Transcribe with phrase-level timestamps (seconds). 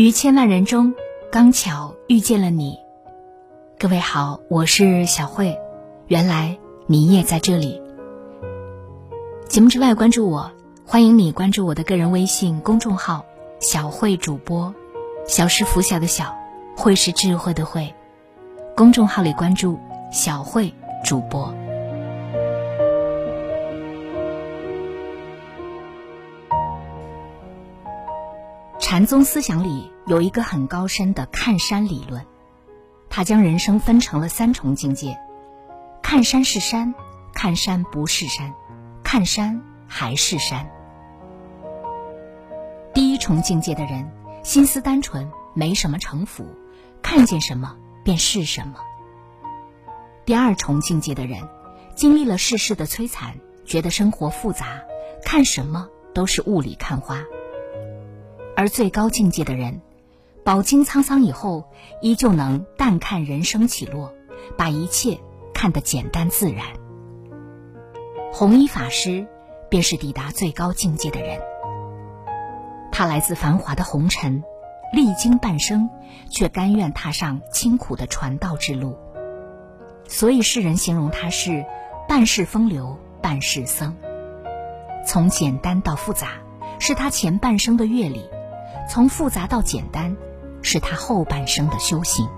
[0.00, 0.94] 于千万人中，
[1.30, 2.78] 刚巧遇见了你。
[3.78, 5.58] 各位好，我是小慧。
[6.06, 7.82] 原来你也在这里。
[9.46, 10.50] 节目之外，关注我，
[10.86, 13.26] 欢迎你关注我的个人微信公众号
[13.60, 14.74] “小慧主播”。
[15.28, 16.34] 小是拂晓的小，
[16.74, 17.94] 慧是智慧的慧。
[18.74, 19.78] 公众号里关注
[20.10, 20.72] “小慧
[21.04, 21.54] 主播”。
[28.90, 32.26] 禅宗思想里有一个很高深的看山理论，
[33.08, 35.16] 它将人生分成了三重境界：
[36.02, 36.92] 看山是山，
[37.32, 38.52] 看山不是山，
[39.04, 40.68] 看山还是山。
[42.92, 44.10] 第一重境界的人，
[44.42, 46.44] 心思单纯，没什么城府，
[47.00, 48.74] 看见什么便是什么。
[50.24, 51.48] 第二重境界的人，
[51.94, 54.80] 经历了世事的摧残，觉得生活复杂，
[55.24, 57.22] 看什么都是雾里看花。
[58.56, 59.80] 而最高境界的人，
[60.44, 61.64] 饱经沧桑以后，
[62.02, 64.12] 依旧能淡看人生起落，
[64.56, 65.18] 把一切
[65.54, 66.66] 看得简单自然。
[68.32, 69.26] 弘一法师
[69.68, 71.40] 便是抵达最高境界的人。
[72.92, 74.42] 他来自繁华的红尘，
[74.92, 75.88] 历经半生，
[76.30, 78.96] 却甘愿踏上清苦的传道之路。
[80.06, 81.64] 所以世人形容他是
[82.08, 83.96] 半世风流，半世僧。
[85.06, 86.32] 从简单到复杂，
[86.78, 88.28] 是他前半生的阅历。
[88.90, 90.16] 从复杂到简单，
[90.62, 92.28] 是他后半生的修行。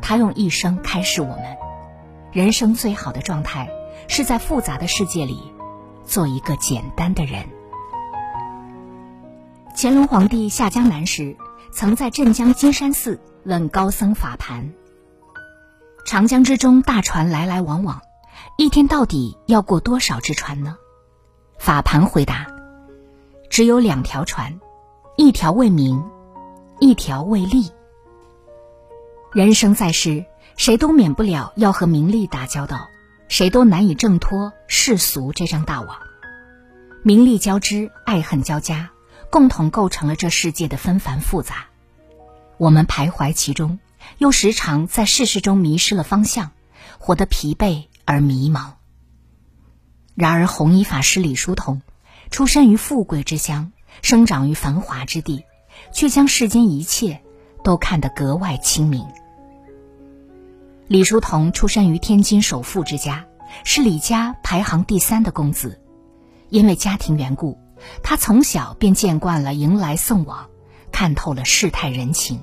[0.00, 1.56] 他用一生开示我们：
[2.30, 3.68] 人生最好的状态，
[4.06, 5.52] 是在复杂的世界里，
[6.04, 7.44] 做一个简单的人。
[9.74, 11.36] 乾隆皇帝下江南时，
[11.72, 14.72] 曾在镇江金山寺问高僧法盘：
[16.06, 18.02] 长江之中，大船来来往往，
[18.56, 20.76] 一天到底要过多少只船呢？
[21.58, 22.46] 法盘回答：
[23.50, 24.60] 只有两条船。
[25.16, 26.02] 一条为名，
[26.80, 27.70] 一条为利。
[29.30, 30.24] 人生在世，
[30.56, 32.88] 谁都免不了要和名利打交道，
[33.28, 35.98] 谁都难以挣脱世俗这张大网。
[37.02, 38.90] 名利交织，爱恨交加，
[39.30, 41.66] 共同构成了这世界的纷繁复杂。
[42.56, 43.80] 我们徘徊其中，
[44.16, 46.52] 又时常在世事中迷失了方向，
[46.98, 48.72] 活得疲惫而迷茫。
[50.14, 51.82] 然而，弘一法师李叔同，
[52.30, 53.72] 出身于富贵之乡。
[54.00, 55.44] 生长于繁华之地，
[55.92, 57.20] 却将世间一切
[57.62, 59.06] 都看得格外清明。
[60.88, 63.26] 李叔同出身于天津首富之家，
[63.64, 65.78] 是李家排行第三的公子。
[66.48, 67.58] 因为家庭缘故，
[68.02, 70.48] 他从小便见惯了迎来送往，
[70.90, 72.42] 看透了世态人情。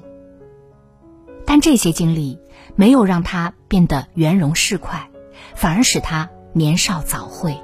[1.45, 2.39] 但这些经历
[2.75, 5.07] 没有让他变得圆融世侩，
[5.55, 7.57] 反而使他年少早慧。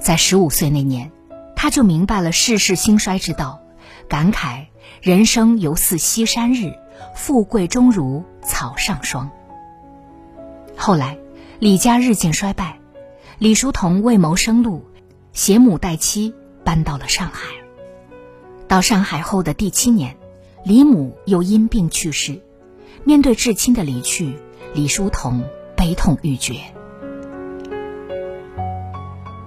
[0.00, 1.11] 在十五岁那年。
[1.62, 3.60] 他就明白了世事兴衰之道，
[4.08, 4.66] 感慨
[5.00, 6.72] 人生犹似西山日，
[7.14, 9.30] 富贵终如草上霜。
[10.76, 11.16] 后来，
[11.60, 12.80] 李家日渐衰败，
[13.38, 14.84] 李叔同为谋生路，
[15.32, 16.34] 携母带妻
[16.64, 17.54] 搬到了上海。
[18.66, 20.16] 到上海后的第七年，
[20.64, 22.42] 李母又因病去世。
[23.04, 24.36] 面对至亲的离去，
[24.74, 25.44] 李叔同
[25.76, 26.56] 悲痛欲绝。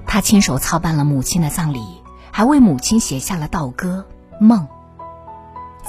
[0.08, 1.82] 他亲手操办了母亲的葬礼。
[2.38, 4.06] 还为母亲写下了悼歌
[4.44, 4.68] 《梦》。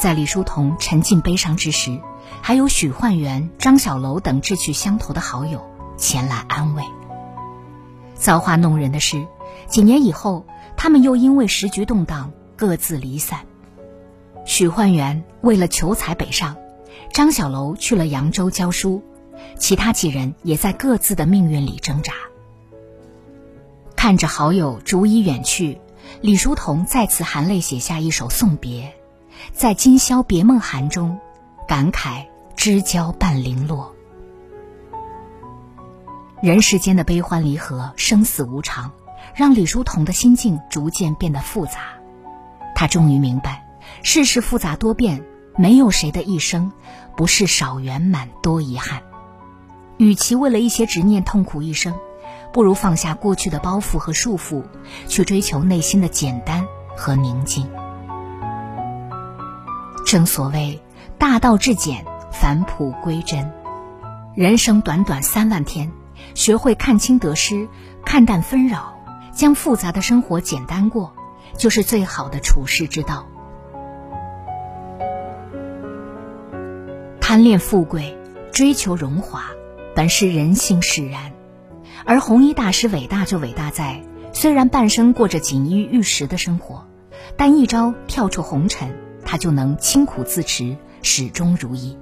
[0.00, 2.00] 在李叔同沉浸悲伤之时，
[2.40, 6.84] 还有许焕元、张小楼等志趣相投的好友前来安慰。
[8.14, 9.26] 造化弄人的是，
[9.66, 10.46] 几年以后，
[10.76, 13.40] 他们又因为时局动荡各自离散。
[14.44, 16.56] 许焕元为了求财北上，
[17.12, 19.02] 张小楼去了扬州教书，
[19.58, 22.12] 其他几人也在各自的命运里挣扎。
[23.96, 25.80] 看着好友逐一远去。
[26.20, 28.94] 李叔同再次含泪写下一首送别，
[29.52, 31.18] 在今宵别梦寒中，
[31.68, 33.94] 感慨知交半零落。
[36.42, 38.92] 人世间的悲欢离合、生死无常，
[39.34, 41.80] 让李叔同的心境逐渐变得复杂。
[42.74, 43.66] 他终于明白，
[44.02, 45.24] 世事复杂多变，
[45.56, 46.72] 没有谁的一生
[47.16, 49.02] 不是少圆满多遗憾。
[49.96, 51.94] 与其为了一些执念痛苦一生。
[52.56, 54.64] 不如放下过去的包袱和束缚，
[55.08, 56.66] 去追求内心的简单
[56.96, 57.68] 和宁静。
[60.06, 60.82] 正所谓
[61.18, 63.52] 大道至简，返璞归真。
[64.34, 65.92] 人生短短三万天，
[66.34, 67.68] 学会看清得失，
[68.06, 68.94] 看淡纷扰，
[69.34, 71.12] 将复杂的生活简单过，
[71.58, 73.26] 就是最好的处世之道。
[77.20, 78.16] 贪恋富贵，
[78.50, 79.44] 追求荣华，
[79.94, 81.35] 本是人性使然。
[82.06, 84.00] 而红衣大师伟大就伟大在，
[84.32, 86.86] 虽然半生过着锦衣玉食的生活，
[87.36, 91.98] 但一朝跳出红尘，他就能清苦自持，始终如一。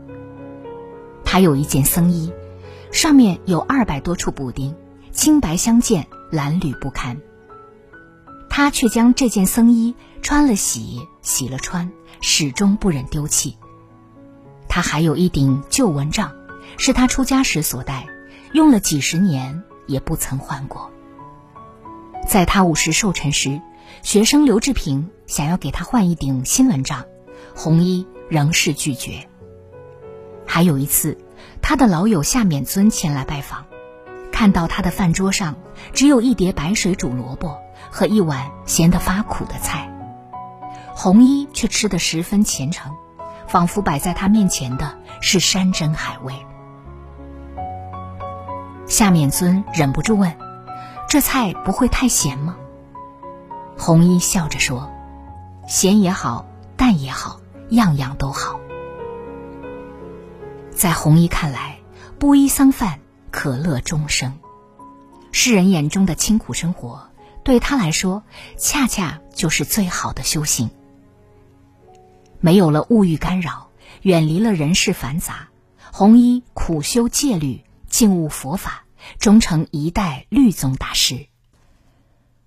[1.24, 2.30] 他有一件僧衣，
[2.92, 4.74] 上面有二百多处补丁，
[5.10, 7.16] 青白相间，褴褛不堪。
[8.50, 11.90] 他却将这件僧衣穿了洗，洗了穿，
[12.20, 13.56] 始终不忍丢弃。
[14.68, 16.32] 他还有一顶旧蚊帐，
[16.76, 18.06] 是他出家时所戴，
[18.52, 20.90] 用了几十年也不曾换过。
[22.26, 23.60] 在他五十寿辰时，
[24.02, 27.04] 学生刘志平想要给他换一顶新蚊帐，
[27.54, 29.28] 红衣仍是拒绝。
[30.46, 31.18] 还有一次，
[31.60, 33.64] 他的老友夏勉尊前来拜访，
[34.32, 35.56] 看到他的饭桌上
[35.92, 37.58] 只有一碟白水煮萝卜
[37.90, 39.90] 和一碗咸得发苦的菜，
[40.94, 42.92] 红衣却吃得十分虔诚，
[43.46, 46.34] 仿佛摆在他面前的是山珍海味。
[48.86, 50.36] 夏面尊忍不住问。
[51.08, 52.56] 这菜不会太咸吗？
[53.76, 54.92] 红衣笑着说
[55.66, 56.46] ：“咸也好，
[56.76, 57.40] 淡也好，
[57.70, 58.60] 样样都好。”
[60.70, 61.78] 在红衣看来，
[62.18, 63.00] 布衣桑饭
[63.30, 64.32] 可乐终生。
[65.32, 67.08] 世人眼中的清苦生活，
[67.42, 68.22] 对他来说，
[68.56, 70.70] 恰恰就是最好的修行。
[72.40, 73.70] 没有了物欲干扰，
[74.02, 75.48] 远离了人世繁杂，
[75.92, 77.63] 红衣苦修戒律，
[77.94, 78.86] 信悟佛法。
[79.20, 81.28] 终成一代律宗大师。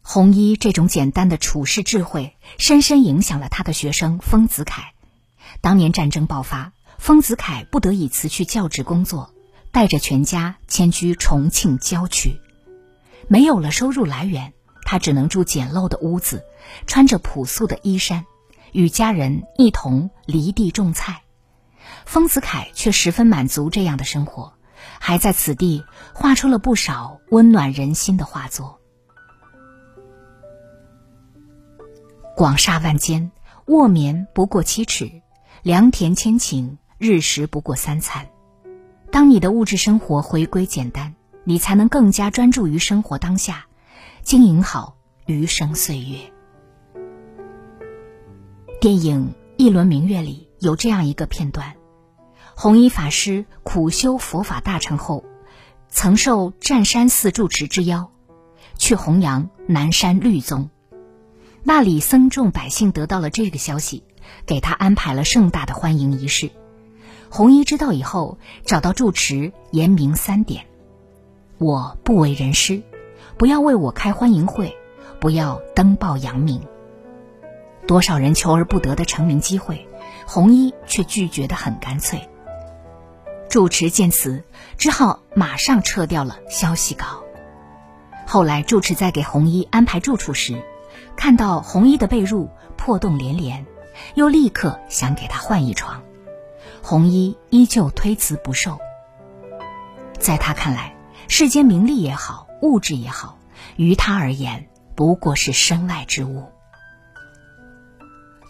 [0.01, 4.91] 弘一这种简单的处世智慧，深深影响了他的学生丰子恺。
[5.61, 9.33] 当年战争爆发，丰子恺不得已辞去教职工作，
[9.71, 12.41] 带着全家迁居重庆郊区。
[13.29, 14.51] 没有了收入来源，
[14.83, 16.43] 他只能住简陋的屋子，
[16.87, 18.25] 穿着朴素的衣衫，
[18.73, 21.21] 与家人一同犁地种菜。
[22.05, 24.56] 丰子恺却十分满足这样的生活。
[24.99, 28.79] 还在此地画出了不少温暖人心的画作。
[32.35, 33.31] 广厦万间，
[33.65, 35.21] 卧眠不过七尺；
[35.63, 38.27] 良田千顷，日食不过三餐。
[39.11, 43.65] 当你的物质生活回归简单，你才能更加专注于生活当下，
[44.21, 46.17] 经营好余生岁月。
[48.79, 51.75] 电影《一轮明月》里有这样一个片段。
[52.59, 55.23] 弘一法师苦修佛法大成后，
[55.89, 58.09] 曾受湛山寺住持之邀，
[58.79, 60.71] 去弘扬南山律宗。
[61.61, 64.03] 那里僧众百姓得到了这个消息，
[64.47, 66.49] 给他安排了盛大的欢迎仪式。
[67.29, 70.65] 弘一知道以后，找到住持言明三点：
[71.59, 72.81] 我不为人师，
[73.37, 74.75] 不要为我开欢迎会，
[75.19, 76.59] 不要登报扬名。
[77.85, 79.87] 多少人求而不得的成名机会，
[80.25, 82.27] 弘一却拒绝的很干脆。
[83.49, 84.43] 住持见此，
[84.77, 87.23] 只好马上撤掉了消息稿。
[88.25, 90.61] 后来，住持在给红衣安排住处时，
[91.15, 93.65] 看到红衣的被褥破洞连连，
[94.15, 96.03] 又立刻想给他换一床。
[96.83, 98.77] 红衣依旧推辞不受。
[100.19, 100.95] 在他看来，
[101.29, 103.37] 世间名利也好，物质也好，
[103.77, 106.51] 于他而言不过是身外之物。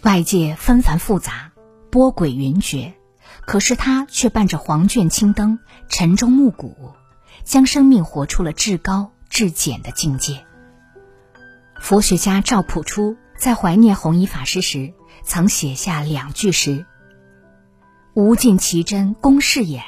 [0.04, 1.52] 外界纷繁复杂，
[1.92, 2.94] 波诡云谲。
[3.48, 6.92] 可是他却伴着黄卷青灯，晨钟暮鼓，
[7.46, 10.46] 将生命活出了至高至简的境界。
[11.80, 14.94] 佛学家赵朴初在怀念弘一法师时，
[15.24, 16.86] 曾写下两句诗
[18.14, 19.82] ：“无尽奇珍公世眼，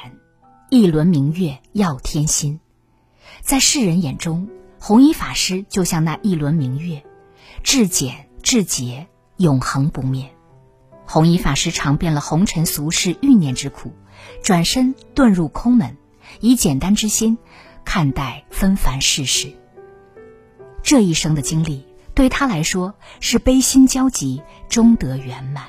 [0.70, 2.60] 一轮明月耀天心。”
[3.44, 4.48] 在世人眼中，
[4.80, 7.04] 弘一法师就像那一轮明月，
[7.62, 9.06] 至简至洁，
[9.36, 10.34] 永恒不灭。
[11.12, 13.92] 弘一法师尝遍了红尘俗世欲念之苦，
[14.44, 15.96] 转身遁入空门，
[16.38, 17.36] 以简单之心
[17.84, 19.52] 看待纷繁世事。
[20.84, 25.64] 这一生的经历对他来说是悲心交集，终得圆满。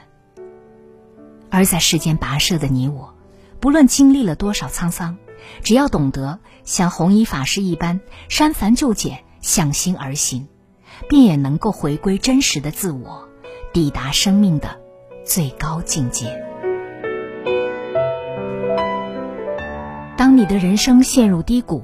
[1.49, 3.15] 而在世间跋涉的你我，
[3.59, 5.17] 不论经历了多少沧桑，
[5.63, 10.47] 只要懂得像弘一法师一般删繁就简，向心而行，
[11.09, 13.27] 便也能够回归真实的自我，
[13.73, 14.80] 抵达生命的。
[15.25, 16.25] 最高境界。
[20.17, 21.83] 当你的人生陷入低谷，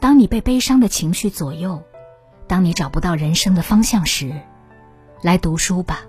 [0.00, 1.82] 当你被悲伤的情绪左右，
[2.46, 4.32] 当你找不到人生的方向时，
[5.22, 6.00] 来读书吧。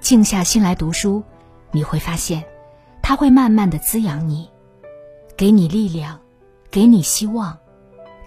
[0.00, 1.22] 静下心来读书，
[1.70, 2.44] 你会发现，
[3.02, 4.50] 它会慢慢的滋养你，
[5.36, 6.20] 给你力量，
[6.70, 7.58] 给你希望，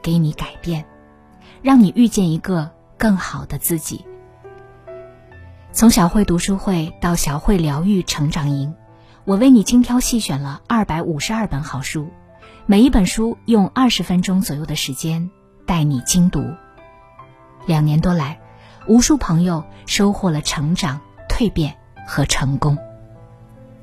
[0.01, 0.85] 给你改变，
[1.61, 4.05] 让你遇见一个更好的自己。
[5.73, 8.73] 从小慧读书会到小慧疗愈成长营，
[9.25, 12.09] 我为你精挑细选了二百五十二本好书，
[12.65, 15.29] 每一本书用二十分钟左右的时间
[15.67, 16.43] 带你精读。
[17.67, 18.39] 两年多来，
[18.87, 22.75] 无数朋友收获了成长、蜕变和成功。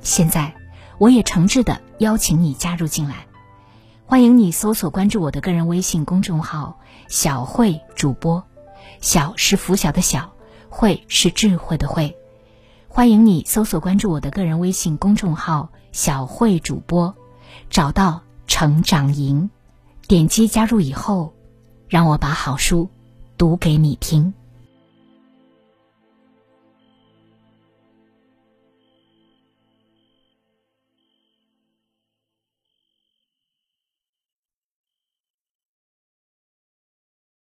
[0.01, 0.53] 现在，
[0.99, 3.27] 我也诚挚的邀请你加入进来，
[4.05, 8.43] 欢迎你搜索关注我的个人微信公众号“小慧主播”，
[9.01, 10.34] 小是拂晓的小，
[10.77, 12.17] 慧是智慧的慧。
[12.89, 17.15] 欢迎你搜索关注我的个人微信公众号“小慧主播”，
[17.71, 19.51] 找到成长营，
[20.09, 21.33] 点击加入以后，
[21.89, 22.91] 让我把好书
[23.39, 24.35] 读给你听。